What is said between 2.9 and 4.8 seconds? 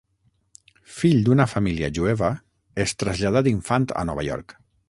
traslladà d'infant a Nova York.